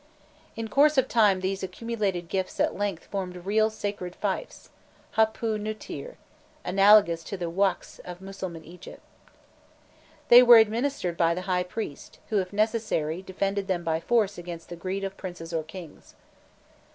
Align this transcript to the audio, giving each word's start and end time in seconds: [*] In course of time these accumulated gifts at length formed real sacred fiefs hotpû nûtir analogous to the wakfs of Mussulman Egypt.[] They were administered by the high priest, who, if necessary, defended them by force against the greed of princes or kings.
[*] 0.31 0.55
In 0.55 0.67
course 0.67 0.97
of 0.97 1.07
time 1.07 1.41
these 1.41 1.61
accumulated 1.61 2.27
gifts 2.27 2.59
at 2.59 2.75
length 2.75 3.05
formed 3.05 3.45
real 3.45 3.69
sacred 3.69 4.15
fiefs 4.15 4.69
hotpû 5.15 5.59
nûtir 5.61 6.15
analogous 6.65 7.23
to 7.25 7.37
the 7.37 7.51
wakfs 7.51 7.99
of 8.03 8.19
Mussulman 8.19 8.65
Egypt.[] 8.65 9.03
They 10.29 10.41
were 10.41 10.57
administered 10.57 11.17
by 11.17 11.35
the 11.35 11.41
high 11.41 11.61
priest, 11.61 12.17
who, 12.29 12.39
if 12.39 12.51
necessary, 12.51 13.21
defended 13.21 13.67
them 13.67 13.83
by 13.83 13.99
force 13.99 14.39
against 14.39 14.69
the 14.69 14.75
greed 14.75 15.03
of 15.03 15.17
princes 15.17 15.53
or 15.53 15.61
kings. 15.61 16.15